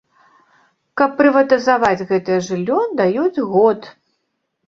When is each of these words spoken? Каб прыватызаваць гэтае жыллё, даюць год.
Каб 1.01 1.11
прыватызаваць 1.19 2.07
гэтае 2.11 2.39
жыллё, 2.47 2.79
даюць 3.01 3.43
год. 3.53 3.79